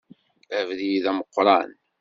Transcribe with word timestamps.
Abrid 0.59 1.05
ameqqran. 1.11 1.71